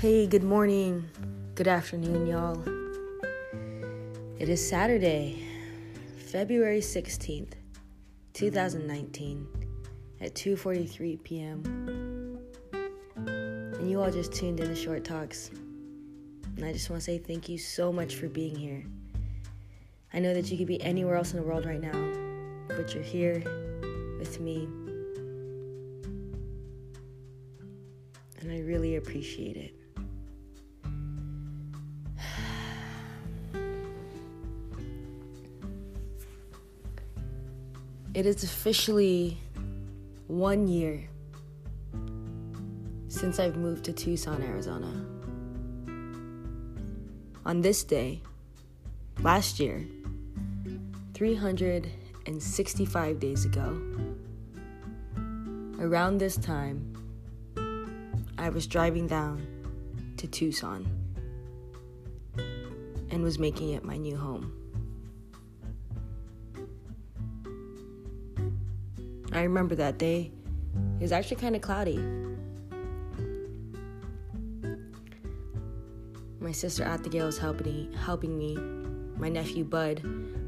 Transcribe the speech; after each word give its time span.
Hey, 0.00 0.26
good 0.26 0.42
morning, 0.42 1.10
good 1.54 1.68
afternoon, 1.68 2.26
y'all. 2.26 2.58
It 4.38 4.48
is 4.48 4.66
Saturday, 4.66 5.44
February 6.16 6.80
16th, 6.80 7.52
2019 8.32 9.46
at 10.22 10.34
2:43 10.34 11.22
p.m. 11.22 12.40
And 13.26 13.90
you 13.90 14.00
all 14.00 14.10
just 14.10 14.32
tuned 14.32 14.60
in 14.60 14.68
to 14.68 14.74
Short 14.74 15.04
Talks. 15.04 15.50
And 16.56 16.64
I 16.64 16.72
just 16.72 16.88
want 16.88 17.02
to 17.02 17.04
say 17.04 17.18
thank 17.18 17.50
you 17.50 17.58
so 17.58 17.92
much 17.92 18.14
for 18.14 18.28
being 18.30 18.56
here. 18.56 18.82
I 20.14 20.18
know 20.18 20.32
that 20.32 20.50
you 20.50 20.56
could 20.56 20.66
be 20.66 20.82
anywhere 20.82 21.16
else 21.16 21.34
in 21.34 21.40
the 21.40 21.46
world 21.46 21.66
right 21.66 21.78
now, 21.78 22.68
but 22.68 22.94
you're 22.94 23.04
here 23.04 23.42
with 24.18 24.40
me. 24.40 24.66
And 28.40 28.50
I 28.50 28.60
really 28.60 28.96
appreciate 28.96 29.58
it. 29.58 29.74
It 38.20 38.26
is 38.26 38.44
officially 38.44 39.38
one 40.26 40.68
year 40.68 41.08
since 43.08 43.38
I've 43.38 43.56
moved 43.56 43.86
to 43.86 43.94
Tucson, 43.94 44.42
Arizona. 44.42 44.92
On 47.46 47.62
this 47.62 47.82
day, 47.82 48.20
last 49.22 49.58
year, 49.58 49.86
365 51.14 53.20
days 53.20 53.46
ago, 53.46 53.80
around 55.78 56.18
this 56.18 56.36
time, 56.36 56.92
I 58.36 58.50
was 58.50 58.66
driving 58.66 59.06
down 59.06 59.46
to 60.18 60.26
Tucson 60.26 60.86
and 63.10 63.22
was 63.22 63.38
making 63.38 63.70
it 63.70 63.82
my 63.82 63.96
new 63.96 64.18
home. 64.18 64.59
I 69.32 69.42
remember 69.42 69.74
that 69.76 69.98
day. 69.98 70.32
It 70.98 71.02
was 71.02 71.12
actually 71.12 71.36
kind 71.36 71.54
of 71.54 71.62
cloudy. 71.62 71.98
My 76.40 76.52
sister 76.52 76.84
Abigail 76.84 77.26
was 77.26 77.38
helping 77.38 77.92
helping 77.92 78.36
me. 78.36 78.56
My 79.16 79.28
nephew 79.28 79.64
Bud 79.64 80.02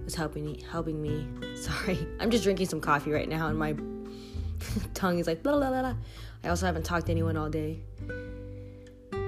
was 0.05 0.15
helping 0.15 0.45
me 0.47 0.63
helping 0.71 1.01
me. 1.01 1.29
Sorry, 1.55 1.99
I'm 2.19 2.31
just 2.31 2.45
drinking 2.45 2.69
some 2.69 2.81
coffee 2.81 3.13
right 3.13 3.29
now, 3.29 3.49
and 3.49 3.59
my 3.59 3.77
tongue 4.95 5.19
is 5.19 5.27
like 5.27 5.43
blah 5.43 5.57
blah 5.57 5.71
blah. 5.71 5.95
I 6.43 6.49
also 6.49 6.67
haven't 6.67 6.85
talked 6.85 7.07
to 7.07 7.13
anyone 7.13 7.37
all 7.37 7.51
day. 7.51 7.81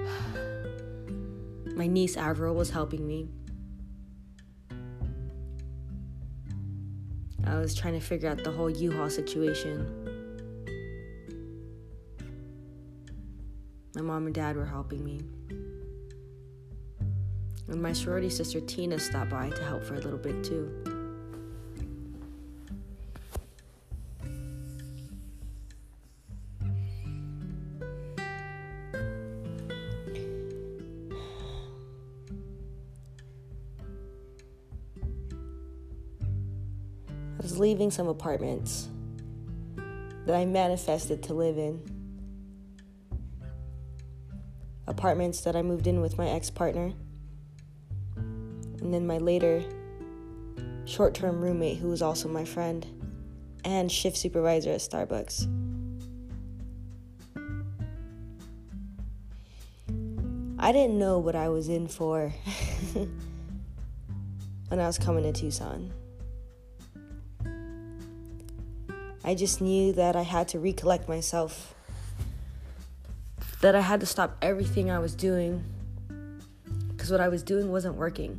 My 1.76 1.86
niece 1.86 2.16
Avril 2.16 2.54
was 2.54 2.70
helping 2.70 3.06
me. 3.06 3.28
I 7.46 7.58
was 7.58 7.74
trying 7.74 7.94
to 7.94 8.00
figure 8.00 8.28
out 8.28 8.42
the 8.42 8.50
whole 8.50 8.70
U-Haul 8.70 9.10
situation. 9.10 9.86
My 13.94 14.02
mom 14.02 14.26
and 14.26 14.34
dad 14.34 14.56
were 14.56 14.66
helping 14.66 15.04
me. 15.04 15.20
And 17.68 17.82
my 17.82 17.92
sorority 17.92 18.30
sister 18.30 18.60
Tina 18.60 18.98
stopped 18.98 19.30
by 19.30 19.50
to 19.50 19.64
help 19.64 19.84
for 19.84 19.94
a 19.94 20.00
little 20.00 20.18
bit 20.18 20.42
too. 20.44 20.93
Leaving 37.64 37.90
some 37.90 38.08
apartments 38.08 38.90
that 40.26 40.34
I 40.36 40.44
manifested 40.44 41.22
to 41.22 41.32
live 41.32 41.56
in. 41.56 41.80
Apartments 44.86 45.40
that 45.40 45.56
I 45.56 45.62
moved 45.62 45.86
in 45.86 46.02
with 46.02 46.18
my 46.18 46.28
ex 46.28 46.50
partner. 46.50 46.92
And 48.16 48.92
then 48.92 49.06
my 49.06 49.16
later 49.16 49.64
short 50.84 51.14
term 51.14 51.40
roommate, 51.40 51.78
who 51.78 51.88
was 51.88 52.02
also 52.02 52.28
my 52.28 52.44
friend 52.44 52.86
and 53.64 53.90
shift 53.90 54.18
supervisor 54.18 54.72
at 54.72 54.80
Starbucks. 54.80 55.48
I 60.58 60.70
didn't 60.70 60.98
know 60.98 61.18
what 61.18 61.34
I 61.34 61.48
was 61.48 61.70
in 61.70 61.88
for 61.88 62.28
when 64.68 64.78
I 64.78 64.86
was 64.86 64.98
coming 64.98 65.22
to 65.22 65.32
Tucson. 65.32 66.03
I 69.26 69.34
just 69.34 69.62
knew 69.62 69.94
that 69.94 70.16
I 70.16 70.22
had 70.22 70.48
to 70.48 70.58
recollect 70.58 71.08
myself, 71.08 71.74
that 73.62 73.74
I 73.74 73.80
had 73.80 74.00
to 74.00 74.06
stop 74.06 74.36
everything 74.42 74.90
I 74.90 74.98
was 74.98 75.14
doing 75.14 75.64
because 76.90 77.10
what 77.10 77.22
I 77.22 77.28
was 77.28 77.42
doing 77.42 77.72
wasn't 77.72 77.94
working. 77.96 78.38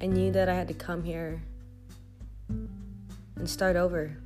I 0.00 0.06
knew 0.06 0.32
that 0.32 0.48
I 0.48 0.54
had 0.54 0.66
to 0.68 0.74
come 0.74 1.04
here 1.04 1.40
and 3.36 3.48
start 3.48 3.76
over. 3.76 4.16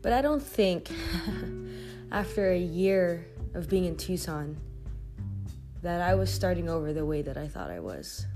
But 0.00 0.12
I 0.12 0.20
don't 0.20 0.42
think 0.42 0.90
after 2.12 2.52
a 2.52 2.58
year 2.58 3.26
of 3.54 3.68
being 3.70 3.86
in 3.86 3.96
Tucson 3.96 4.54
that 5.80 6.02
I 6.02 6.14
was 6.14 6.30
starting 6.30 6.68
over 6.68 6.92
the 6.92 7.06
way 7.06 7.22
that 7.22 7.38
I 7.38 7.48
thought 7.48 7.70
I 7.70 7.80
was. 7.80 8.26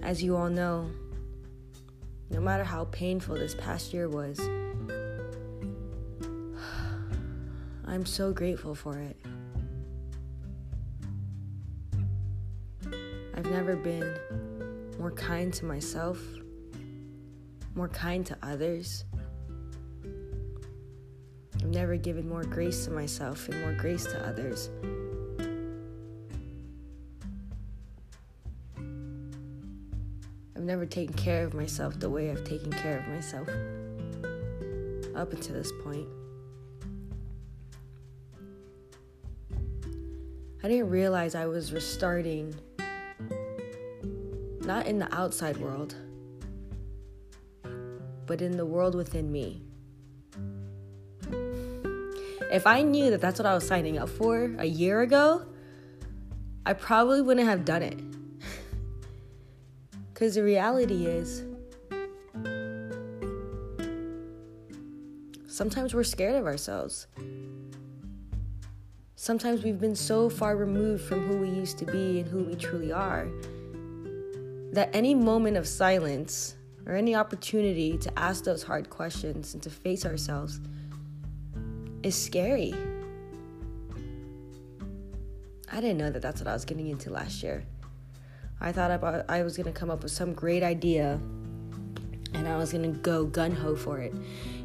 As 0.00 0.22
you 0.22 0.36
all 0.36 0.48
know, 0.48 0.88
no 2.30 2.40
matter 2.40 2.62
how 2.62 2.84
painful 2.84 3.34
this 3.34 3.56
past 3.56 3.92
year 3.92 4.08
was, 4.08 4.38
I'm 7.84 8.06
so 8.06 8.32
grateful 8.32 8.76
for 8.76 8.96
it. 8.96 9.16
I've 13.34 13.50
never 13.50 13.74
been 13.74 14.14
more 14.98 15.10
kind 15.10 15.52
to 15.54 15.64
myself 15.64 16.18
more 17.78 17.88
kind 17.88 18.26
to 18.26 18.36
others. 18.42 19.04
I've 21.54 21.68
never 21.68 21.96
given 21.96 22.28
more 22.28 22.42
grace 22.42 22.86
to 22.86 22.90
myself 22.90 23.48
and 23.48 23.60
more 23.60 23.72
grace 23.72 24.04
to 24.06 24.26
others. 24.26 24.68
I've 30.56 30.64
never 30.64 30.86
taken 30.86 31.14
care 31.14 31.44
of 31.44 31.54
myself 31.54 32.00
the 32.00 32.10
way 32.10 32.32
I've 32.32 32.42
taken 32.42 32.72
care 32.72 32.98
of 32.98 33.06
myself 33.06 33.48
up 35.14 35.32
until 35.32 35.54
this 35.54 35.70
point. 35.84 36.08
I 40.64 40.68
didn't 40.68 40.90
realize 40.90 41.36
I 41.36 41.46
was 41.46 41.72
restarting, 41.72 42.56
not 44.62 44.88
in 44.88 44.98
the 44.98 45.08
outside 45.14 45.56
world 45.58 45.94
but 48.28 48.40
in 48.40 48.56
the 48.56 48.64
world 48.64 48.94
within 48.94 49.32
me. 49.32 49.62
If 52.52 52.66
I 52.66 52.82
knew 52.82 53.10
that 53.10 53.20
that's 53.20 53.38
what 53.38 53.46
I 53.46 53.54
was 53.54 53.66
signing 53.66 53.98
up 53.98 54.08
for 54.08 54.54
a 54.58 54.64
year 54.64 55.00
ago, 55.00 55.44
I 56.64 56.74
probably 56.74 57.22
wouldn't 57.22 57.48
have 57.48 57.64
done 57.64 57.82
it. 57.82 57.98
Because 60.12 60.34
the 60.34 60.42
reality 60.42 61.06
is, 61.06 61.44
sometimes 65.46 65.94
we're 65.94 66.02
scared 66.02 66.34
of 66.34 66.44
ourselves. 66.44 67.06
Sometimes 69.14 69.62
we've 69.62 69.78
been 69.78 69.94
so 69.94 70.28
far 70.28 70.56
removed 70.56 71.04
from 71.04 71.24
who 71.28 71.38
we 71.38 71.48
used 71.48 71.78
to 71.78 71.84
be 71.84 72.18
and 72.18 72.28
who 72.28 72.42
we 72.42 72.56
truly 72.56 72.90
are 72.90 73.28
that 74.72 74.90
any 74.92 75.14
moment 75.14 75.56
of 75.56 75.66
silence 75.66 76.54
or 76.88 76.96
any 76.96 77.14
opportunity 77.14 77.98
to 77.98 78.18
ask 78.18 78.44
those 78.44 78.62
hard 78.62 78.88
questions 78.88 79.52
and 79.52 79.62
to 79.62 79.70
face 79.70 80.06
ourselves 80.06 80.58
is 82.02 82.20
scary. 82.20 82.74
I 85.70 85.80
didn't 85.82 85.98
know 85.98 86.10
that 86.10 86.22
that's 86.22 86.40
what 86.40 86.48
I 86.48 86.54
was 86.54 86.64
getting 86.64 86.88
into 86.88 87.10
last 87.10 87.42
year. 87.42 87.62
I 88.60 88.72
thought 88.72 88.90
about 88.90 89.26
I 89.28 89.42
was 89.42 89.56
going 89.56 89.72
to 89.72 89.78
come 89.78 89.90
up 89.90 90.02
with 90.02 90.12
some 90.12 90.32
great 90.32 90.62
idea 90.62 91.20
and 92.34 92.48
I 92.48 92.56
was 92.56 92.72
going 92.72 92.90
to 92.90 92.98
go 93.00 93.26
gun 93.26 93.52
ho 93.52 93.76
for 93.76 93.98
it 93.98 94.14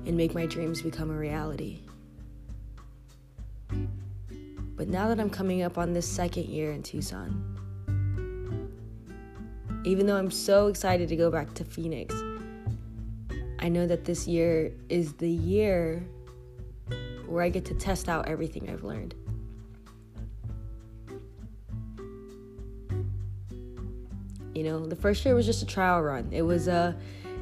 and 0.05 0.15
make 0.15 0.33
my 0.33 0.45
dreams 0.45 0.81
become 0.81 1.11
a 1.11 1.17
reality. 1.17 1.81
But 4.75 4.87
now 4.87 5.09
that 5.09 5.19
I'm 5.19 5.29
coming 5.29 5.61
up 5.61 5.77
on 5.77 5.93
this 5.93 6.07
second 6.07 6.45
year 6.45 6.71
in 6.71 6.83
Tucson, 6.83 7.52
even 9.85 10.05
though 10.05 10.15
I'm 10.15 10.31
so 10.31 10.67
excited 10.67 11.09
to 11.09 11.15
go 11.15 11.29
back 11.29 11.53
to 11.55 11.65
Phoenix, 11.65 12.15
I 13.59 13.69
know 13.69 13.85
that 13.87 14.05
this 14.05 14.27
year 14.27 14.71
is 14.89 15.13
the 15.13 15.29
year 15.29 16.05
where 17.27 17.43
I 17.43 17.49
get 17.49 17.65
to 17.65 17.73
test 17.73 18.09
out 18.09 18.27
everything 18.27 18.69
I've 18.69 18.83
learned. 18.83 19.15
You 24.53 24.63
know, 24.63 24.85
the 24.85 24.95
first 24.95 25.25
year 25.25 25.33
was 25.33 25.45
just 25.45 25.63
a 25.63 25.65
trial 25.65 26.01
run. 26.01 26.29
It 26.31 26.43
was 26.43 26.67
a 26.67 26.95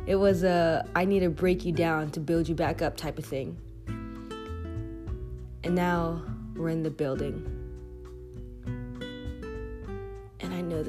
it 0.07 0.15
was 0.15 0.43
a 0.43 0.87
I 0.95 1.05
need 1.05 1.19
to 1.19 1.29
break 1.29 1.65
you 1.65 1.71
down 1.71 2.09
to 2.11 2.19
build 2.19 2.47
you 2.47 2.55
back 2.55 2.81
up 2.81 2.97
type 2.97 3.19
of 3.19 3.25
thing. 3.25 3.57
And 5.63 5.75
now 5.75 6.23
we're 6.55 6.69
in 6.69 6.81
the 6.83 6.89
building. 6.89 7.60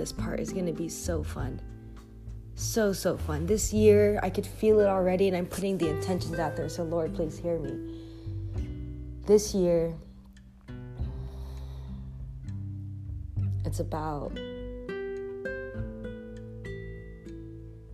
This 0.02 0.10
part 0.10 0.40
is 0.40 0.52
going 0.52 0.66
to 0.66 0.72
be 0.72 0.88
so 0.88 1.22
fun. 1.22 1.60
So, 2.56 2.92
so 2.92 3.16
fun. 3.16 3.46
This 3.46 3.72
year, 3.72 4.18
I 4.20 4.30
could 4.30 4.44
feel 4.44 4.80
it 4.80 4.88
already, 4.88 5.28
and 5.28 5.36
I'm 5.36 5.46
putting 5.46 5.78
the 5.78 5.90
intentions 5.90 6.40
out 6.40 6.56
there. 6.56 6.68
So, 6.68 6.82
Lord, 6.82 7.14
please 7.14 7.38
hear 7.38 7.60
me. 7.60 8.00
This 9.26 9.54
year, 9.54 9.94
it's 13.64 13.78
about 13.78 14.34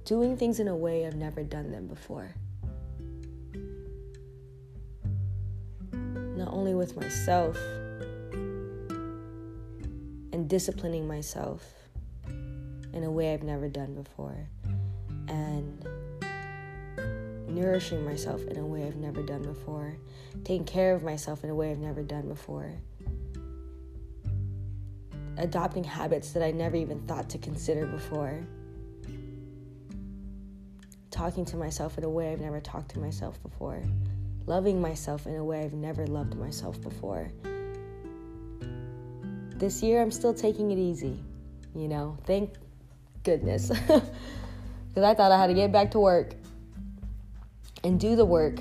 doing 0.06 0.34
things 0.38 0.60
in 0.60 0.68
a 0.68 0.76
way 0.76 1.06
I've 1.06 1.14
never 1.14 1.42
done 1.42 1.70
them 1.70 1.88
before. 1.88 2.34
Not 5.92 6.48
only 6.54 6.74
with 6.74 6.96
myself 6.96 7.58
and 10.32 10.48
disciplining 10.48 11.06
myself 11.06 11.77
in 12.92 13.04
a 13.04 13.10
way 13.10 13.32
I've 13.34 13.42
never 13.42 13.68
done 13.68 13.94
before, 13.94 14.48
and 15.28 15.86
nourishing 17.48 18.04
myself 18.04 18.42
in 18.46 18.58
a 18.58 18.66
way 18.66 18.86
I've 18.86 18.96
never 18.96 19.22
done 19.22 19.42
before, 19.42 19.96
taking 20.44 20.64
care 20.64 20.94
of 20.94 21.02
myself 21.02 21.44
in 21.44 21.50
a 21.50 21.54
way 21.54 21.70
I've 21.70 21.78
never 21.78 22.02
done 22.02 22.28
before, 22.28 22.72
adopting 25.36 25.84
habits 25.84 26.32
that 26.32 26.42
I 26.42 26.50
never 26.50 26.76
even 26.76 27.00
thought 27.02 27.28
to 27.30 27.38
consider 27.38 27.86
before. 27.86 28.40
Talking 31.10 31.44
to 31.46 31.56
myself 31.56 31.98
in 31.98 32.04
a 32.04 32.08
way 32.08 32.32
I've 32.32 32.40
never 32.40 32.60
talked 32.60 32.90
to 32.92 33.00
myself 33.00 33.42
before, 33.42 33.82
loving 34.46 34.80
myself 34.80 35.26
in 35.26 35.34
a 35.34 35.44
way 35.44 35.64
I've 35.64 35.72
never 35.72 36.06
loved 36.06 36.36
myself 36.36 36.80
before. 36.80 37.32
This 39.56 39.82
year, 39.82 40.00
I'm 40.00 40.12
still 40.12 40.34
taking 40.34 40.70
it 40.70 40.78
easy, 40.78 41.18
you 41.74 41.88
know, 41.88 42.16
thank 42.24 42.54
goodness. 43.22 43.70
Because 44.98 45.12
I 45.12 45.14
thought 45.14 45.30
I 45.30 45.38
had 45.38 45.46
to 45.46 45.54
get 45.54 45.70
back 45.70 45.92
to 45.92 46.00
work 46.00 46.34
and 47.84 48.00
do 48.00 48.16
the 48.16 48.24
work. 48.24 48.58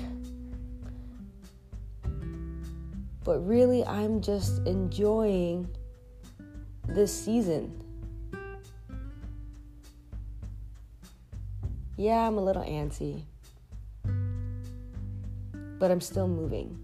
But 3.24 3.40
really, 3.40 3.84
I'm 3.84 4.20
just 4.20 4.64
enjoying 4.64 5.68
this 6.86 7.12
season. 7.12 7.82
Yeah, 11.96 12.24
I'm 12.24 12.38
a 12.38 12.40
little 12.40 12.62
antsy, 12.62 13.22
but 15.80 15.90
I'm 15.90 16.00
still 16.00 16.28
moving. 16.28 16.78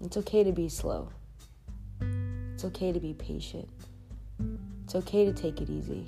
It's 0.00 0.16
okay 0.16 0.42
to 0.42 0.50
be 0.50 0.68
slow. 0.68 1.10
It's 2.64 2.74
okay 2.74 2.92
to 2.92 3.00
be 3.00 3.12
patient. 3.12 3.68
It's 4.84 4.94
okay 4.94 5.26
to 5.26 5.34
take 5.34 5.60
it 5.60 5.68
easy. 5.68 6.06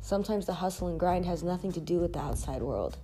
Sometimes 0.00 0.46
the 0.46 0.52
hustle 0.52 0.86
and 0.86 1.00
grind 1.00 1.26
has 1.26 1.42
nothing 1.42 1.72
to 1.72 1.80
do 1.80 1.98
with 1.98 2.12
the 2.12 2.20
outside 2.20 2.62
world 2.62 2.96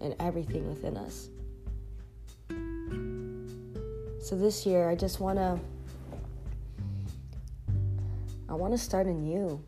and 0.00 0.16
everything 0.18 0.66
within 0.66 0.96
us. 0.96 1.28
So 4.22 4.34
this 4.34 4.64
year, 4.64 4.88
I 4.88 4.94
just 4.94 5.20
want 5.20 5.36
to 5.36 5.60
I 8.48 8.54
want 8.54 8.72
to 8.72 8.78
start 8.78 9.06
anew. 9.06 9.62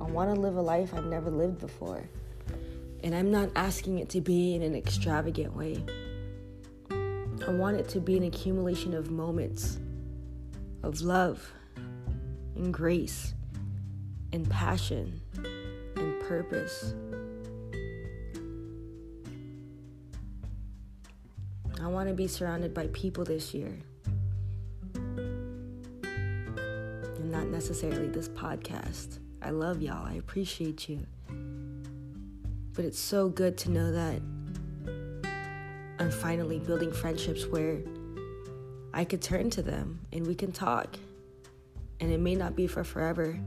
I 0.00 0.04
want 0.04 0.32
to 0.32 0.40
live 0.40 0.54
a 0.54 0.62
life 0.62 0.94
I've 0.94 1.06
never 1.06 1.32
lived 1.32 1.58
before. 1.58 2.08
And 3.02 3.12
I'm 3.12 3.32
not 3.32 3.48
asking 3.56 3.98
it 3.98 4.08
to 4.10 4.20
be 4.20 4.54
in 4.54 4.62
an 4.62 4.76
extravagant 4.76 5.56
way. 5.56 5.82
I 7.50 7.52
want 7.52 7.78
it 7.78 7.88
to 7.88 8.00
be 8.00 8.16
an 8.16 8.22
accumulation 8.22 8.94
of 8.94 9.10
moments 9.10 9.80
of 10.84 11.00
love 11.00 11.52
and 12.54 12.72
grace 12.72 13.34
and 14.32 14.48
passion 14.48 15.20
and 15.96 16.20
purpose. 16.20 16.94
I 21.82 21.88
want 21.88 22.08
to 22.08 22.14
be 22.14 22.28
surrounded 22.28 22.72
by 22.72 22.86
people 22.92 23.24
this 23.24 23.52
year 23.52 23.76
And 24.94 25.72
not 27.32 27.48
necessarily 27.48 28.06
this 28.06 28.28
podcast. 28.28 29.18
I 29.42 29.50
love 29.50 29.82
y'all. 29.82 30.06
I 30.06 30.12
appreciate 30.12 30.88
you. 30.88 31.04
But 32.74 32.84
it's 32.84 33.00
so 33.00 33.28
good 33.28 33.58
to 33.58 33.72
know 33.72 33.90
that 33.90 34.22
I'm 36.00 36.10
finally 36.10 36.58
building 36.58 36.90
friendships 36.90 37.46
where 37.46 37.82
I 38.94 39.04
could 39.04 39.20
turn 39.20 39.50
to 39.50 39.60
them 39.60 40.00
and 40.14 40.26
we 40.26 40.34
can 40.34 40.50
talk. 40.50 40.96
And 42.00 42.10
it 42.10 42.18
may 42.18 42.34
not 42.34 42.56
be 42.56 42.66
for 42.66 42.84
forever, 42.84 43.38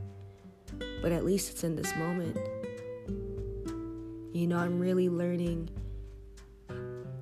but 1.02 1.12
at 1.12 1.26
least 1.26 1.50
it's 1.50 1.64
in 1.64 1.76
this 1.76 1.96
moment. 1.96 2.38
You 4.34 4.46
know, 4.46 4.58
I'm 4.58 4.80
really 4.80 5.10
learning 5.10 5.72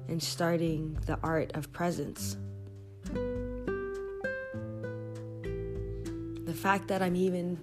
and 0.09 0.21
starting 0.21 0.97
the 1.05 1.17
art 1.23 1.55
of 1.55 1.71
presence. 1.71 2.35
The 6.43 6.53
fact 6.53 6.89
that 6.89 7.01
I'm 7.01 7.15
even 7.15 7.57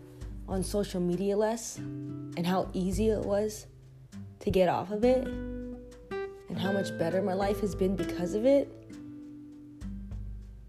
on 0.49 0.63
social 0.63 1.03
media 1.03 1.37
less 1.37 1.77
and 1.77 2.47
how 2.47 2.71
easy 2.73 3.11
it 3.11 3.27
was 3.27 3.67
to 4.41 4.51
get 4.51 4.71
off 4.71 4.91
of 4.91 5.05
it 5.05 5.29
and 6.59 6.67
how 6.67 6.73
much 6.73 6.97
better 6.99 7.23
my 7.23 7.35
life 7.35 7.61
has 7.61 7.77
been 7.77 7.95
because 7.95 8.35
of 8.35 8.45
it, 8.45 8.69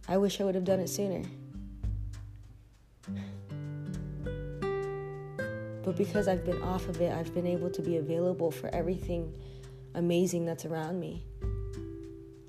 I 0.07 0.17
wish 0.17 0.39
I 0.39 0.43
would 0.43 0.53
have 0.53 0.63
done 0.63 0.79
it 0.79 0.87
sooner. 0.87 1.23
But 5.83 5.97
because 5.97 6.27
I've 6.27 6.45
been 6.45 6.61
off 6.61 6.87
of 6.89 7.01
it, 7.01 7.11
I've 7.11 7.33
been 7.33 7.47
able 7.47 7.71
to 7.71 7.81
be 7.81 7.97
available 7.97 8.51
for 8.51 8.67
everything 8.67 9.33
amazing 9.95 10.45
that's 10.45 10.63
around 10.63 10.99
me. 10.99 11.23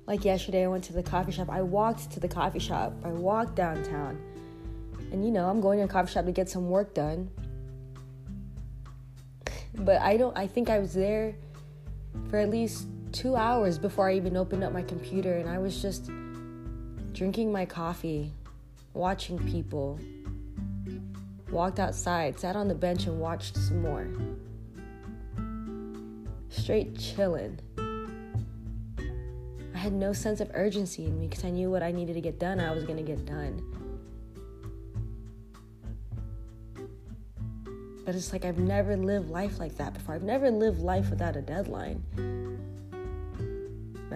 Like 0.05 0.23
yesterday, 0.23 0.65
I 0.65 0.67
went 0.67 0.83
to 0.85 0.93
the 0.93 1.01
coffee 1.01 1.31
shop. 1.31 1.49
I 1.49 1.63
walked 1.63 2.11
to 2.11 2.19
the 2.19 2.27
coffee 2.27 2.59
shop. 2.59 2.93
I 3.03 3.09
walked 3.09 3.55
downtown. 3.55 4.21
And 5.11 5.25
you 5.25 5.31
know, 5.31 5.49
I'm 5.49 5.61
going 5.61 5.79
to 5.79 5.85
a 5.85 5.87
coffee 5.87 6.11
shop 6.11 6.25
to 6.25 6.31
get 6.31 6.47
some 6.47 6.69
work 6.69 6.93
done. 6.93 7.31
But 9.73 9.99
I 9.99 10.17
don't 10.17 10.37
I 10.37 10.45
think 10.45 10.69
I 10.69 10.77
was 10.77 10.93
there 10.93 11.33
for 12.29 12.37
at 12.37 12.51
least 12.51 12.85
2 13.11 13.35
hours 13.35 13.77
before 13.77 14.09
I 14.09 14.15
even 14.15 14.37
opened 14.37 14.63
up 14.63 14.71
my 14.71 14.83
computer 14.83 15.37
and 15.37 15.49
I 15.49 15.57
was 15.57 15.81
just 15.81 16.09
drinking 17.13 17.51
my 17.51 17.65
coffee, 17.65 18.31
watching 18.93 19.37
people. 19.37 19.99
Walked 21.51 21.79
outside, 21.79 22.39
sat 22.39 22.55
on 22.55 22.69
the 22.69 22.75
bench 22.75 23.07
and 23.07 23.19
watched 23.19 23.57
some 23.57 23.81
more. 23.81 24.07
Straight 26.49 26.97
chilling. 26.97 27.59
I 29.73 29.77
had 29.77 29.93
no 29.93 30.13
sense 30.13 30.39
of 30.39 30.49
urgency 30.53 31.05
in 31.05 31.19
me 31.19 31.27
because 31.27 31.43
I 31.43 31.49
knew 31.49 31.69
what 31.69 31.83
I 31.83 31.91
needed 31.91 32.13
to 32.13 32.21
get 32.21 32.39
done, 32.39 32.59
I 32.59 32.71
was 32.71 32.85
to 32.85 32.93
get 33.03 33.25
done. 33.25 33.61
But 38.05 38.15
it's 38.15 38.31
like 38.31 38.45
I've 38.45 38.57
never 38.57 38.95
lived 38.95 39.29
life 39.29 39.59
like 39.59 39.75
that 39.77 39.93
before. 39.93 40.15
I've 40.15 40.23
never 40.23 40.49
lived 40.49 40.79
life 40.79 41.09
without 41.09 41.35
a 41.35 41.41
deadline. 41.41 42.03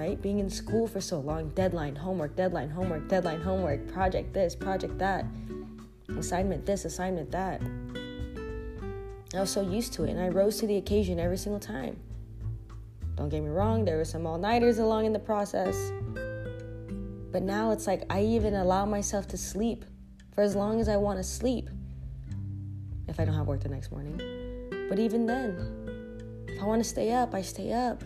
Right? 0.06 0.22
Being 0.22 0.38
in 0.38 0.52
school 0.52 0.86
for 0.86 1.02
so 1.02 1.20
long, 1.20 1.50
deadline, 1.56 1.96
homework, 1.96 2.36
deadline, 2.36 2.70
homework, 2.70 3.08
deadline, 3.10 3.42
homework, 3.42 3.92
project 3.92 4.36
this, 4.36 4.54
project 4.54 5.00
that, 5.00 5.26
assignment 6.16 6.64
this, 6.64 6.86
assignment 6.86 7.32
that. 7.32 7.60
I 9.34 9.40
was 9.40 9.50
so 9.50 9.62
used 9.62 9.94
to 9.94 10.04
it 10.04 10.12
and 10.12 10.20
I 10.20 10.28
rose 10.28 10.60
to 10.60 10.68
the 10.68 10.78
occasion 10.78 11.20
every 11.20 11.40
single 11.40 11.60
time. 11.60 11.98
Don't 13.16 13.30
get 13.30 13.42
me 13.42 13.50
wrong, 13.50 13.84
there 13.84 13.98
were 13.98 14.06
some 14.06 14.28
all 14.28 14.38
nighters 14.38 14.78
along 14.78 15.06
in 15.06 15.14
the 15.14 15.18
process. 15.18 15.76
But 17.32 17.42
now 17.42 17.72
it's 17.72 17.88
like 17.88 18.04
I 18.12 18.22
even 18.22 18.54
allow 18.54 18.86
myself 18.86 19.28
to 19.30 19.38
sleep 19.38 19.86
for 20.36 20.44
as 20.44 20.56
long 20.56 20.80
as 20.80 20.88
I 20.88 20.98
want 20.98 21.18
to 21.18 21.24
sleep 21.24 21.68
if 23.08 23.20
I 23.20 23.26
don't 23.26 23.34
have 23.34 23.48
work 23.48 23.62
the 23.62 23.70
next 23.70 23.92
morning. 23.92 24.22
But 24.88 25.00
even 25.00 25.26
then, 25.26 26.46
If 26.48 26.62
I 26.62 26.66
want 26.66 26.84
to 26.84 26.88
stay 26.88 27.12
up, 27.12 27.34
I 27.34 27.42
stay 27.42 27.74
up. 27.74 28.04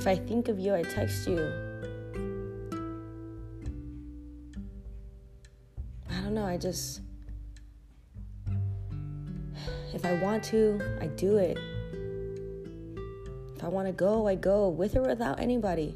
If 0.00 0.06
I 0.06 0.16
think 0.16 0.48
of 0.48 0.58
you, 0.58 0.74
I 0.74 0.80
text 0.80 1.28
you. 1.28 1.36
I 6.08 6.14
don't 6.22 6.32
know, 6.32 6.46
I 6.46 6.56
just. 6.56 7.02
If 9.92 10.06
I 10.06 10.14
want 10.14 10.42
to, 10.44 10.80
I 11.02 11.06
do 11.08 11.36
it. 11.36 11.58
If 13.54 13.62
I 13.62 13.68
want 13.68 13.88
to 13.88 13.92
go, 13.92 14.26
I 14.26 14.36
go 14.36 14.70
with 14.70 14.96
or 14.96 15.02
without 15.02 15.38
anybody. 15.38 15.94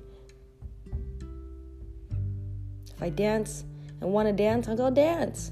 If 2.95 3.03
I 3.03 3.09
dance 3.09 3.65
and 4.03 4.13
want 4.13 4.29
to 4.29 4.35
dance, 4.35 4.69
I'll 4.69 4.77
go 4.77 4.91
dance. 4.91 5.51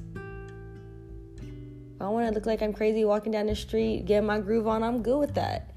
If 1.39 2.03
I 2.03 2.09
want 2.09 2.29
to 2.29 2.35
look 2.35 2.45
like 2.45 2.61
I'm 2.61 2.75
crazy 2.75 3.07
walking 3.07 3.33
down 3.33 3.47
the 3.47 3.57
street, 3.57 4.05
getting 4.05 4.27
my 4.27 4.41
groove 4.41 4.69
on, 4.69 4.83
I'm 4.83 5.03
good 5.03 5.19
with 5.19 5.35
that. 5.37 5.72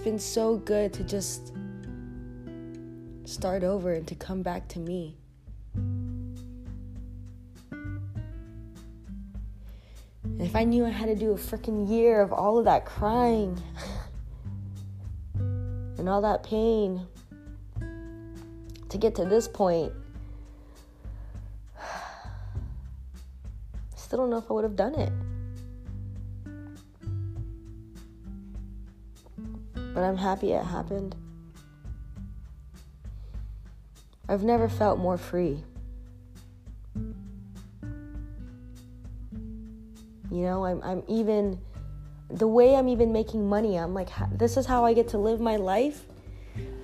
It's 0.00 0.04
been 0.06 0.18
so 0.18 0.56
good 0.56 0.94
to 0.94 1.04
just 1.04 1.52
start 3.26 3.62
over 3.62 3.92
and 3.92 4.08
to 4.08 4.14
come 4.14 4.40
back 4.40 4.66
to 4.68 4.78
me. 4.78 5.18
And 7.70 8.00
if 10.40 10.56
I 10.56 10.64
knew 10.64 10.86
I 10.86 10.88
had 10.88 11.08
to 11.08 11.14
do 11.14 11.32
a 11.32 11.34
freaking 11.34 11.86
year 11.86 12.22
of 12.22 12.32
all 12.32 12.58
of 12.58 12.64
that 12.64 12.86
crying 12.86 13.62
and 15.38 16.08
all 16.08 16.22
that 16.22 16.44
pain 16.44 17.06
to 18.88 18.96
get 18.96 19.14
to 19.16 19.26
this 19.26 19.48
point, 19.48 19.92
I 21.78 21.82
still 23.96 24.20
don't 24.20 24.30
know 24.30 24.38
if 24.38 24.50
I 24.50 24.54
would 24.54 24.64
have 24.64 24.76
done 24.76 24.94
it. 24.94 25.12
But 30.00 30.06
I'm 30.06 30.16
happy 30.16 30.52
it 30.52 30.64
happened. 30.64 31.14
I've 34.30 34.42
never 34.42 34.66
felt 34.66 34.98
more 34.98 35.18
free. 35.18 35.62
You 40.30 40.40
know, 40.40 40.64
I'm, 40.64 40.82
I'm 40.82 41.02
even, 41.06 41.60
the 42.30 42.48
way 42.48 42.76
I'm 42.76 42.88
even 42.88 43.12
making 43.12 43.46
money, 43.46 43.76
I'm 43.78 43.92
like, 43.92 44.08
this 44.38 44.56
is 44.56 44.64
how 44.64 44.86
I 44.86 44.94
get 44.94 45.08
to 45.08 45.18
live 45.18 45.38
my 45.38 45.56
life. 45.56 46.06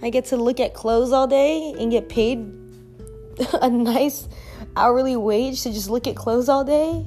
I 0.03 0.11
get 0.11 0.27
to 0.27 0.37
look 0.37 0.61
at 0.61 0.75
clothes 0.75 1.11
all 1.11 1.27
day 1.27 1.75
and 1.81 1.91
get 1.91 2.11
paid 2.11 2.41
a 3.63 3.71
nice 3.71 4.29
hourly 4.77 5.17
wage 5.17 5.63
to 5.63 5.73
just 5.73 5.89
look 5.89 6.07
at 6.07 6.17
clothes 6.17 6.51
all 6.51 6.65
day 6.65 7.03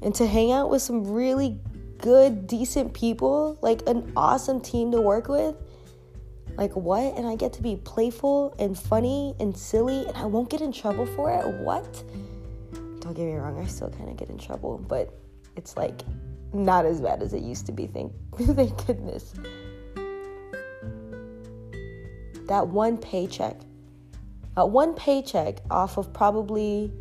and 0.00 0.14
to 0.14 0.28
hang 0.28 0.52
out 0.52 0.70
with 0.70 0.80
some 0.80 1.12
really 1.12 1.58
good, 2.00 2.46
decent 2.46 2.92
people, 2.94 3.58
like 3.62 3.86
an 3.86 4.12
awesome 4.16 4.60
team 4.60 4.90
to 4.92 5.00
work 5.00 5.28
with. 5.28 5.54
Like, 6.56 6.74
what? 6.74 7.16
And 7.16 7.26
I 7.26 7.36
get 7.36 7.52
to 7.54 7.62
be 7.62 7.76
playful 7.76 8.54
and 8.58 8.78
funny 8.78 9.34
and 9.40 9.56
silly 9.56 10.06
and 10.06 10.16
I 10.16 10.26
won't 10.26 10.50
get 10.50 10.60
in 10.60 10.72
trouble 10.72 11.06
for 11.06 11.32
it? 11.32 11.46
What? 11.46 12.02
Don't 13.00 13.14
get 13.14 13.24
me 13.24 13.34
wrong, 13.34 13.58
I 13.58 13.66
still 13.66 13.90
kind 13.90 14.10
of 14.10 14.16
get 14.16 14.28
in 14.28 14.38
trouble, 14.38 14.78
but 14.78 15.14
it's 15.56 15.76
like 15.76 16.02
not 16.52 16.84
as 16.84 17.00
bad 17.00 17.22
as 17.22 17.32
it 17.32 17.42
used 17.42 17.66
to 17.66 17.72
be. 17.72 17.86
Thank, 17.86 18.12
thank 18.36 18.86
goodness. 18.86 19.34
That 22.46 22.66
one 22.66 22.98
paycheck, 22.98 23.56
that 24.56 24.68
one 24.68 24.94
paycheck 24.94 25.60
off 25.70 25.96
of 25.96 26.12
probably 26.12 26.92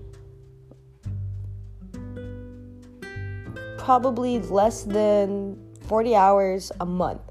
probably 3.89 4.37
less 4.37 4.83
than 4.83 5.57
40 5.87 6.15
hours 6.15 6.71
a 6.79 6.85
month, 6.85 7.23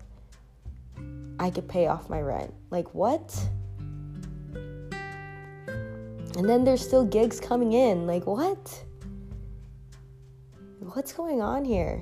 I 1.38 1.50
could 1.50 1.68
pay 1.68 1.86
off 1.86 2.10
my 2.10 2.20
rent. 2.20 2.52
Like, 2.70 2.92
what? 2.96 3.32
And 6.36 6.48
then 6.48 6.64
there's 6.64 6.84
still 6.84 7.04
gigs 7.04 7.38
coming 7.38 7.74
in. 7.74 8.08
Like, 8.08 8.26
what? 8.26 8.84
What's 10.80 11.12
going 11.12 11.40
on 11.40 11.64
here? 11.64 12.00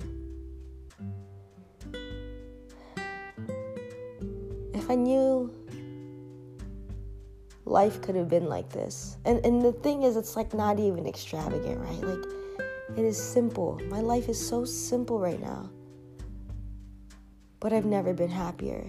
If 4.72 4.88
I 4.88 4.94
knew 4.94 5.52
life 7.66 8.00
could 8.00 8.16
have 8.16 8.30
been 8.30 8.46
like 8.46 8.70
this. 8.70 9.18
And 9.26 9.44
and 9.44 9.60
the 9.60 9.72
thing 9.72 10.04
is 10.04 10.16
it's 10.16 10.34
like 10.34 10.54
not 10.54 10.78
even 10.80 11.06
extravagant, 11.06 11.78
right? 11.78 12.00
Like 12.00 12.45
it 12.96 13.04
is 13.04 13.22
simple. 13.22 13.80
My 13.88 14.00
life 14.00 14.28
is 14.28 14.48
so 14.48 14.64
simple 14.64 15.20
right 15.20 15.40
now. 15.40 15.70
But 17.60 17.72
I've 17.72 17.84
never 17.84 18.14
been 18.14 18.30
happier. 18.30 18.86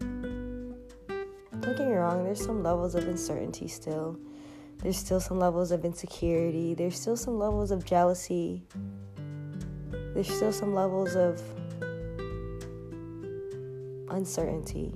Don't 0.00 1.76
get 1.78 1.88
me 1.88 1.94
wrong, 1.94 2.22
there's 2.24 2.44
some 2.44 2.62
levels 2.62 2.94
of 2.94 3.08
uncertainty 3.08 3.66
still. 3.66 4.18
There's 4.78 4.98
still 4.98 5.20
some 5.20 5.38
levels 5.38 5.72
of 5.72 5.84
insecurity. 5.84 6.74
There's 6.74 7.00
still 7.00 7.16
some 7.16 7.38
levels 7.38 7.70
of 7.70 7.84
jealousy. 7.84 8.62
There's 10.14 10.28
still 10.28 10.52
some 10.52 10.74
levels 10.74 11.16
of 11.16 11.42
uncertainty. 14.10 14.94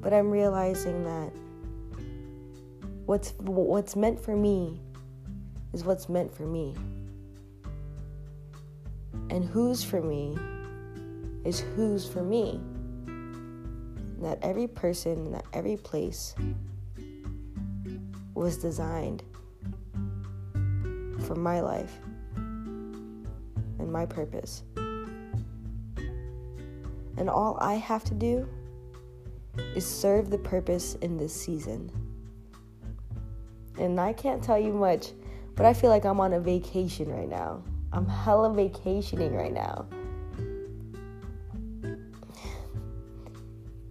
But 0.00 0.14
I'm 0.14 0.30
realizing 0.30 1.04
that 1.04 1.30
what's 3.06 3.34
what's 3.38 3.96
meant 3.96 4.18
for 4.18 4.34
me 4.34 4.80
is 5.72 5.84
what's 5.84 6.08
meant 6.08 6.34
for 6.34 6.46
me. 6.46 6.74
And 9.30 9.44
who's 9.44 9.84
for 9.84 10.00
me 10.00 10.36
is 11.44 11.60
who's 11.60 12.06
for 12.08 12.22
me. 12.22 12.60
And 13.06 14.24
that 14.24 14.38
every 14.42 14.66
person, 14.66 15.32
that 15.32 15.44
every 15.52 15.76
place 15.76 16.34
was 18.34 18.56
designed 18.56 19.22
for 21.20 21.34
my 21.34 21.60
life 21.60 21.98
and 23.78 23.92
my 23.92 24.06
purpose. 24.06 24.62
And 27.16 27.28
all 27.28 27.58
I 27.60 27.74
have 27.74 28.02
to 28.04 28.14
do 28.14 28.48
is 29.74 29.86
serve 29.86 30.30
the 30.30 30.38
purpose 30.38 30.94
in 30.96 31.16
this 31.16 31.32
season. 31.32 31.90
And 33.78 34.00
I 34.00 34.12
can't 34.12 34.42
tell 34.42 34.58
you 34.58 34.72
much, 34.72 35.12
but 35.56 35.66
I 35.66 35.72
feel 35.72 35.90
like 35.90 36.04
I'm 36.04 36.20
on 36.20 36.34
a 36.34 36.40
vacation 36.40 37.08
right 37.10 37.28
now. 37.28 37.62
I'm 37.92 38.06
hella 38.06 38.52
vacationing 38.52 39.34
right 39.34 39.52
now. 39.52 39.86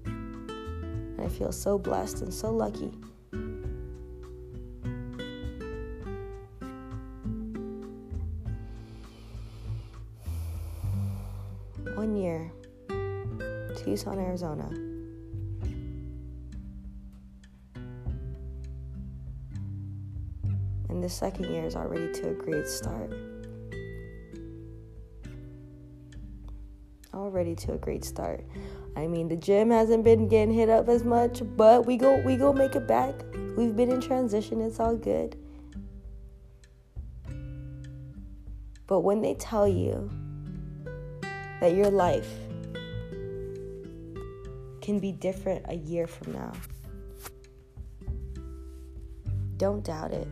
And 0.04 1.22
I 1.22 1.28
feel 1.28 1.52
so 1.52 1.78
blessed 1.78 2.22
and 2.22 2.34
so 2.34 2.52
lucky. 2.52 2.92
One 11.96 12.16
year, 12.16 12.52
Tucson, 13.76 14.18
Arizona. 14.20 14.70
The 21.10 21.16
second 21.16 21.52
year 21.52 21.66
is 21.66 21.76
already 21.76 22.14
to 22.14 22.30
a 22.30 22.34
great 22.34 22.68
start. 22.68 23.12
Already 27.16 27.56
to 27.56 27.74
a 27.74 27.78
great 27.78 28.06
start. 28.06 28.46
I 28.96 29.08
mean, 29.08 29.28
the 29.28 29.36
gym 29.36 29.72
hasn't 29.72 30.04
been 30.04 30.28
getting 30.28 30.54
hit 30.54 30.70
up 30.70 30.88
as 30.88 31.04
much, 31.04 31.42
but 31.58 31.88
we 31.88 31.98
go 31.98 32.22
we 32.24 32.36
go 32.36 32.54
make 32.54 32.76
it 32.76 32.88
back. 32.88 33.16
We've 33.58 33.76
been 33.76 33.92
in 33.92 34.00
transition. 34.00 34.62
It's 34.62 34.80
all 34.80 34.96
good. 34.96 35.36
But 38.86 39.00
when 39.00 39.22
they 39.22 39.34
tell 39.34 39.68
you 39.68 40.12
that 41.60 41.74
your 41.74 41.90
life 41.90 42.30
can 44.82 45.00
be 45.00 45.12
different 45.12 45.66
a 45.70 45.76
year 45.76 46.06
from 46.06 46.34
now, 46.34 46.54
don't 49.58 49.84
doubt 49.84 50.12
it. 50.12 50.28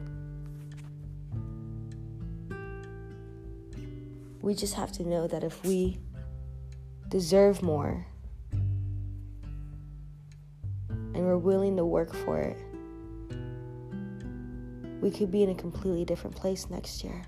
We 4.47 4.55
just 4.55 4.75
have 4.75 4.93
to 4.93 5.03
know 5.03 5.27
that 5.27 5.43
if 5.43 5.61
we 5.65 5.97
deserve 7.09 7.61
more 7.61 8.05
and 10.89 11.17
we're 11.17 11.37
willing 11.37 11.75
to 11.75 11.83
work 11.83 12.15
for 12.15 12.39
it, 12.39 12.57
we 15.01 15.11
could 15.11 15.33
be 15.33 15.43
in 15.43 15.49
a 15.49 15.53
completely 15.53 16.05
different 16.05 16.33
place 16.33 16.69
next 16.69 17.03
year. 17.03 17.25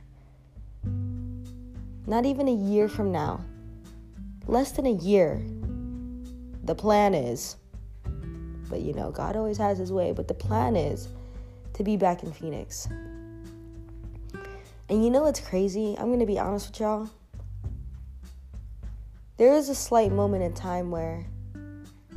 Not 2.07 2.25
even 2.25 2.47
a 2.47 2.53
year 2.55 2.87
from 2.87 3.11
now, 3.11 3.43
less 4.47 4.71
than 4.71 4.85
a 4.85 4.93
year, 4.93 5.41
the 6.63 6.73
plan 6.73 7.13
is, 7.13 7.57
but 8.69 8.79
you 8.79 8.93
know, 8.93 9.11
God 9.11 9.35
always 9.35 9.57
has 9.57 9.77
his 9.77 9.91
way, 9.91 10.13
but 10.13 10.29
the 10.29 10.33
plan 10.33 10.77
is 10.77 11.09
to 11.73 11.83
be 11.83 11.97
back 11.97 12.23
in 12.23 12.31
Phoenix. 12.31 12.87
And 14.89 15.03
you 15.03 15.11
know 15.11 15.21
what's 15.21 15.39
crazy? 15.39 15.95
I'm 15.99 16.07
going 16.07 16.19
to 16.19 16.25
be 16.25 16.39
honest 16.39 16.71
with 16.71 16.79
y'all. 16.79 17.09
There 19.37 19.53
was 19.53 19.69
a 19.69 19.75
slight 19.75 20.11
moment 20.11 20.43
in 20.43 20.53
time 20.53 20.89
where 20.89 21.25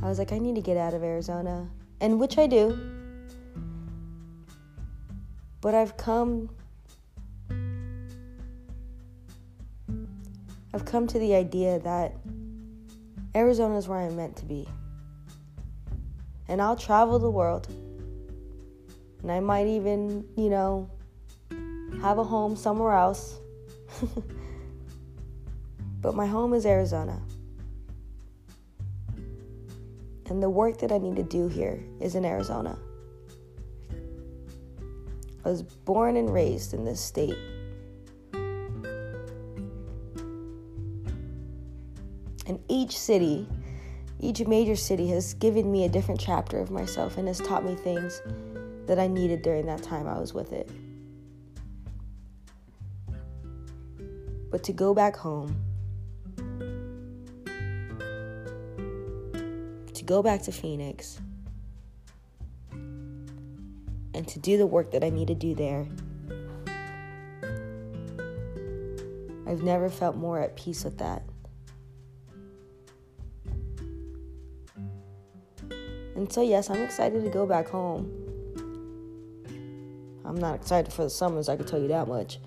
I 0.01 0.09
was 0.09 0.17
like, 0.17 0.31
I 0.31 0.39
need 0.39 0.55
to 0.55 0.61
get 0.61 0.75
out 0.75 0.93
of 0.95 1.03
Arizona, 1.03 1.69
and 2.01 2.19
which 2.19 2.37
I 2.37 2.47
do. 2.47 2.77
But 5.61 5.75
I've 5.75 5.95
come 5.95 6.49
I've 10.73 10.85
come 10.85 11.05
to 11.07 11.19
the 11.19 11.35
idea 11.35 11.79
that 11.79 12.15
Arizona 13.35 13.77
is 13.77 13.87
where 13.87 13.99
I'm 13.99 14.15
meant 14.15 14.35
to 14.37 14.45
be. 14.45 14.67
And 16.47 16.59
I'll 16.59 16.75
travel 16.75 17.19
the 17.19 17.29
world. 17.29 17.67
And 19.21 19.31
I 19.31 19.39
might 19.39 19.67
even, 19.67 20.25
you 20.35 20.49
know, 20.49 20.89
have 22.03 22.17
a 22.17 22.23
home 22.23 22.55
somewhere 22.57 22.91
else. 22.91 23.39
but 26.01 26.13
my 26.15 26.27
home 26.27 26.53
is 26.53 26.65
Arizona. 26.65 27.21
And 30.29 30.43
the 30.43 30.49
work 30.49 30.79
that 30.79 30.91
I 30.91 30.97
need 30.97 31.15
to 31.15 31.23
do 31.23 31.47
here 31.47 31.81
is 32.01 32.15
in 32.15 32.25
Arizona. 32.25 32.77
I 35.45 35.49
was 35.49 35.63
born 35.63 36.17
and 36.17 36.33
raised 36.33 36.73
in 36.73 36.83
this 36.83 36.99
state. 36.99 37.37
And 42.45 42.59
each 42.67 42.99
city, 42.99 43.47
each 44.19 44.45
major 44.45 44.75
city 44.75 45.07
has 45.07 45.33
given 45.35 45.71
me 45.71 45.85
a 45.85 45.89
different 45.89 46.19
chapter 46.19 46.59
of 46.59 46.69
myself 46.69 47.17
and 47.17 47.29
has 47.29 47.39
taught 47.39 47.63
me 47.63 47.75
things 47.75 48.21
that 48.87 48.99
I 48.99 49.07
needed 49.07 49.41
during 49.41 49.65
that 49.67 49.81
time 49.81 50.05
I 50.05 50.19
was 50.19 50.33
with 50.33 50.51
it. 50.51 50.69
But 54.53 54.61
to 54.65 54.71
go 54.71 54.93
back 54.93 55.15
home, 55.15 55.55
to 59.95 60.03
go 60.03 60.21
back 60.21 60.43
to 60.43 60.51
Phoenix, 60.51 61.19
and 64.13 64.27
to 64.27 64.37
do 64.37 64.59
the 64.59 64.67
work 64.67 64.91
that 64.91 65.03
I 65.03 65.09
need 65.09 65.29
to 65.29 65.33
do 65.33 65.55
there, 65.55 65.87
I've 69.47 69.63
never 69.63 69.89
felt 69.89 70.17
more 70.17 70.39
at 70.39 70.55
peace 70.55 70.83
with 70.83 70.99
that. 70.99 71.23
And 76.15 76.31
so, 76.31 76.43
yes, 76.43 76.69
I'm 76.69 76.83
excited 76.83 77.23
to 77.23 77.29
go 77.31 77.47
back 77.47 77.69
home. 77.69 78.07
I'm 80.23 80.35
not 80.35 80.53
excited 80.53 80.93
for 80.93 81.05
the 81.05 81.09
summers, 81.09 81.49
I 81.49 81.55
can 81.55 81.65
tell 81.65 81.81
you 81.81 81.87
that 81.87 82.07
much. 82.07 82.37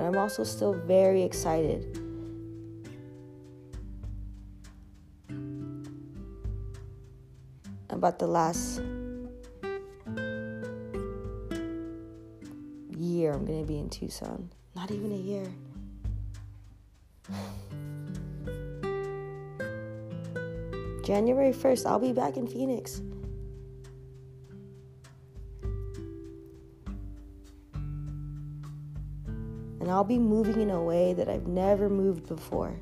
But 0.00 0.06
I'm 0.06 0.16
also 0.16 0.44
still 0.44 0.72
very 0.72 1.22
excited. 1.22 1.84
About 7.90 8.18
the 8.18 8.26
last 8.26 8.80
year 12.96 13.34
I'm 13.34 13.44
to 13.60 13.66
be 13.66 13.78
in 13.78 13.90
Tucson. 13.90 14.48
Not 14.74 14.90
even 14.90 15.12
a 15.12 15.16
year. 15.16 15.44
January 21.04 21.52
1st, 21.52 21.84
I'll 21.84 21.98
be 21.98 22.14
back 22.14 22.38
in 22.38 22.46
Phoenix. 22.46 23.02
And 29.90 29.96
I'll 29.96 30.04
be 30.04 30.20
moving 30.20 30.60
in 30.60 30.70
a 30.70 30.80
way 30.80 31.14
that 31.14 31.28
I've 31.28 31.48
never 31.48 31.88
moved 31.88 32.28
before. 32.28 32.72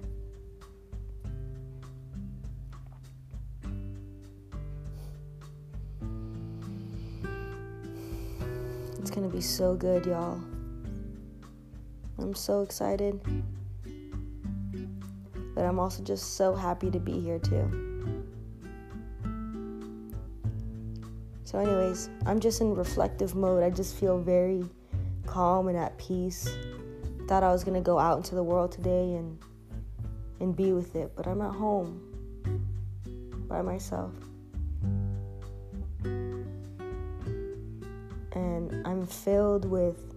It's 8.98 9.10
gonna 9.10 9.30
be 9.30 9.40
so 9.40 9.74
good, 9.74 10.04
y'all. 10.04 10.38
I'm 12.18 12.34
so 12.34 12.60
excited. 12.60 13.18
But 15.54 15.64
I'm 15.64 15.78
also 15.78 16.02
just 16.02 16.36
so 16.36 16.54
happy 16.54 16.90
to 16.90 17.00
be 17.00 17.18
here, 17.18 17.38
too. 17.38 18.26
So, 21.44 21.58
anyways, 21.58 22.10
I'm 22.26 22.38
just 22.38 22.60
in 22.60 22.74
reflective 22.74 23.34
mode. 23.34 23.62
I 23.62 23.70
just 23.70 23.96
feel 23.96 24.20
very 24.20 24.62
calm 25.24 25.68
and 25.68 25.78
at 25.78 25.96
peace. 25.96 26.46
Thought 27.28 27.42
I 27.42 27.52
was 27.52 27.62
gonna 27.62 27.82
go 27.82 27.98
out 27.98 28.16
into 28.16 28.34
the 28.34 28.42
world 28.42 28.72
today 28.72 29.12
and 29.14 29.38
and 30.40 30.56
be 30.56 30.72
with 30.72 30.96
it, 30.96 31.12
but 31.14 31.26
I'm 31.26 31.42
at 31.42 31.52
home 31.52 32.00
by 33.46 33.60
myself. 33.60 34.12
And 38.32 38.86
I'm 38.86 39.04
filled 39.06 39.66
with 39.66 40.14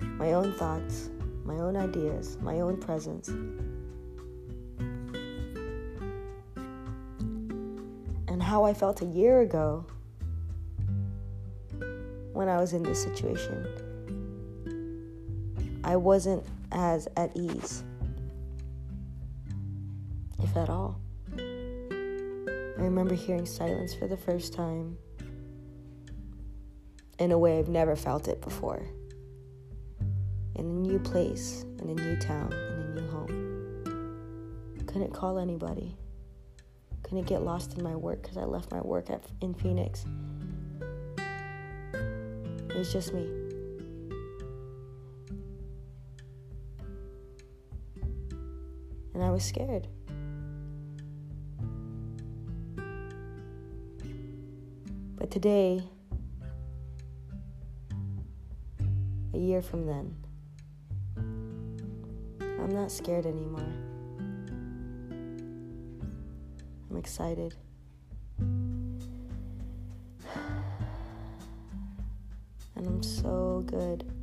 my 0.00 0.34
own 0.34 0.52
thoughts, 0.52 1.08
my 1.44 1.54
own 1.54 1.76
ideas, 1.76 2.36
my 2.42 2.60
own 2.60 2.76
presence. 2.76 3.28
And 8.28 8.42
how 8.42 8.64
I 8.64 8.74
felt 8.74 9.00
a 9.00 9.06
year 9.06 9.40
ago 9.40 9.86
when 12.34 12.50
I 12.50 12.60
was 12.60 12.74
in 12.74 12.82
this 12.82 13.02
situation. 13.02 13.83
I 15.84 15.96
wasn't 15.96 16.44
as 16.72 17.06
at 17.16 17.36
ease, 17.36 17.84
if 20.42 20.56
at 20.56 20.68
all. 20.68 21.00
I 21.36 22.80
remember 22.82 23.14
hearing 23.14 23.46
silence 23.46 23.94
for 23.94 24.08
the 24.08 24.16
first 24.16 24.52
time 24.52 24.96
in 27.18 27.32
a 27.32 27.38
way 27.38 27.58
I've 27.58 27.68
never 27.68 27.94
felt 27.94 28.26
it 28.28 28.40
before. 28.40 28.86
In 30.56 30.64
a 30.64 30.88
new 30.88 30.98
place, 30.98 31.64
in 31.80 31.88
a 31.90 31.94
new 31.94 32.16
town, 32.16 32.52
in 32.52 32.58
a 32.58 33.00
new 33.00 33.08
home. 33.10 34.84
Couldn't 34.86 35.12
call 35.12 35.38
anybody. 35.38 35.96
Couldn't 37.02 37.26
get 37.26 37.42
lost 37.42 37.76
in 37.76 37.84
my 37.84 37.94
work 37.94 38.22
because 38.22 38.36
I 38.36 38.44
left 38.44 38.72
my 38.72 38.80
work 38.80 39.10
at, 39.10 39.22
in 39.40 39.54
Phoenix 39.54 40.06
it 42.74 42.78
was 42.78 42.92
just 42.92 43.14
me. 43.14 43.43
And 49.14 49.22
I 49.22 49.30
was 49.30 49.44
scared. 49.44 49.86
But 55.16 55.30
today, 55.30 55.82
a 59.32 59.38
year 59.38 59.62
from 59.62 59.86
then, 59.86 60.16
I'm 62.64 62.70
not 62.74 62.90
scared 62.90 63.24
anymore. 63.24 63.72
I'm 66.90 66.96
excited. 66.96 67.54
and 68.38 69.02
I'm 72.76 73.02
so 73.02 73.62
good. 73.66 74.13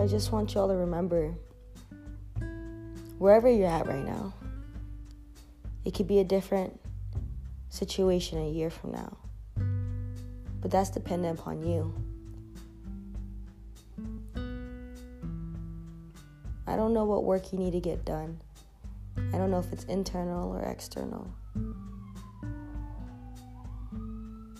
I 0.00 0.06
just 0.06 0.32
want 0.32 0.54
y'all 0.54 0.66
to 0.66 0.74
remember 0.74 1.34
wherever 3.18 3.50
you're 3.50 3.68
at 3.68 3.86
right 3.86 4.02
now, 4.02 4.32
it 5.84 5.92
could 5.92 6.06
be 6.06 6.20
a 6.20 6.24
different 6.24 6.80
situation 7.68 8.38
a 8.38 8.48
year 8.48 8.70
from 8.70 8.92
now. 8.92 9.18
But 10.62 10.70
that's 10.70 10.88
dependent 10.88 11.38
upon 11.38 11.62
you. 11.62 11.94
I 16.66 16.76
don't 16.76 16.94
know 16.94 17.04
what 17.04 17.24
work 17.24 17.52
you 17.52 17.58
need 17.58 17.72
to 17.72 17.80
get 17.80 18.06
done. 18.06 18.40
I 19.34 19.36
don't 19.36 19.50
know 19.50 19.58
if 19.58 19.70
it's 19.70 19.84
internal 19.84 20.50
or 20.50 20.62
external. 20.62 21.30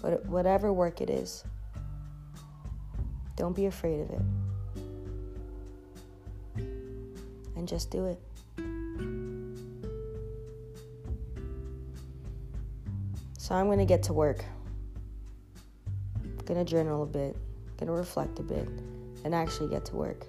But 0.03 0.27
whatever 0.27 0.71
work 0.71 1.01
it 1.01 1.09
is, 1.09 1.45
don't 3.37 3.57
be 3.57 3.65
afraid 3.65 4.03
of 4.03 4.11
it. 4.11 4.21
and 7.61 7.69
just 7.69 7.91
do 7.91 8.07
it. 8.07 8.19
So 13.39 13.55
I'm 13.55 13.69
gonna 13.69 13.85
get 13.85 14.03
to 14.05 14.13
work. 14.13 14.45
I'm 16.17 16.45
gonna 16.47 16.65
journal 16.65 17.03
a 17.03 17.07
bit, 17.07 17.37
I'm 17.37 17.77
gonna 17.87 17.93
reflect 17.93 18.39
a 18.39 18.43
bit, 18.43 18.67
and 19.25 19.35
actually 19.35 19.69
get 19.69 19.85
to 19.87 19.97
work. 19.97 20.27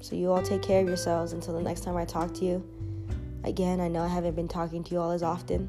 So 0.00 0.16
you 0.16 0.32
all 0.32 0.42
take 0.42 0.62
care 0.62 0.80
of 0.80 0.88
yourselves 0.88 1.32
until 1.32 1.52
the 1.54 1.62
next 1.62 1.82
time 1.82 1.96
I 1.96 2.04
talk 2.04 2.32
to 2.34 2.44
you. 2.44 2.64
Again, 3.44 3.80
I 3.80 3.88
know 3.88 4.02
I 4.02 4.08
haven't 4.08 4.34
been 4.34 4.48
talking 4.48 4.82
to 4.82 4.94
you 4.94 5.00
all 5.00 5.10
as 5.10 5.22
often, 5.22 5.68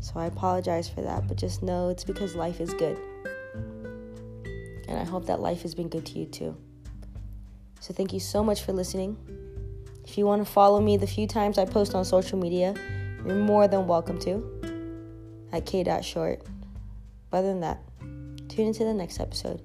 so 0.00 0.12
I 0.16 0.26
apologize 0.26 0.88
for 0.88 1.02
that, 1.02 1.26
but 1.26 1.38
just 1.38 1.62
know 1.62 1.88
it's 1.88 2.04
because 2.04 2.36
life 2.36 2.60
is 2.60 2.72
good. 2.74 2.98
And 4.92 5.00
I 5.00 5.04
hope 5.04 5.24
that 5.26 5.40
life 5.40 5.62
has 5.62 5.74
been 5.74 5.88
good 5.88 6.04
to 6.04 6.18
you 6.18 6.26
too. 6.26 6.54
So 7.80 7.94
thank 7.94 8.12
you 8.12 8.20
so 8.20 8.44
much 8.44 8.62
for 8.62 8.74
listening. 8.74 9.16
If 10.04 10.18
you 10.18 10.26
want 10.26 10.44
to 10.44 10.52
follow 10.52 10.82
me 10.82 10.98
the 10.98 11.06
few 11.06 11.26
times 11.26 11.56
I 11.56 11.64
post 11.64 11.94
on 11.94 12.04
social 12.04 12.38
media, 12.38 12.74
you're 13.24 13.36
more 13.36 13.66
than 13.66 13.86
welcome 13.86 14.20
to 14.20 15.48
at 15.50 15.64
k.short. 15.64 16.42
But 17.30 17.38
other 17.38 17.48
than 17.48 17.60
that, 17.60 17.82
tune 18.50 18.66
into 18.66 18.84
the 18.84 18.92
next 18.92 19.18
episode 19.18 19.62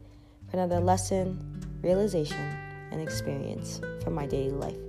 for 0.50 0.56
another 0.56 0.80
lesson, 0.80 1.62
realization, 1.82 2.40
and 2.92 3.02
experience 3.02 3.82
from 4.02 4.13
my 4.13 4.26
daily 4.26 4.52
life. 4.52 4.87